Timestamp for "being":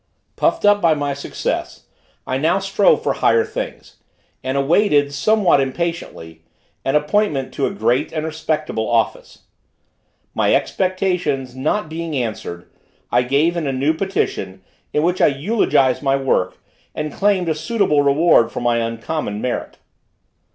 11.87-12.15